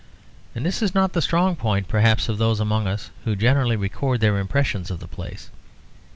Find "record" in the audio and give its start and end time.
3.75-4.19